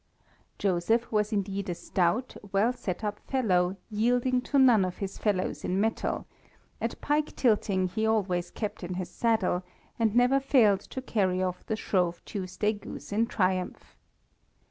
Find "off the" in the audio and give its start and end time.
11.43-11.75